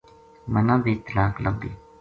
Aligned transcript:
مَنا 0.53 0.75
بے 0.83 0.91
طلاق 1.07 1.33
لَبھ 1.43 1.57
گئی 1.61 1.73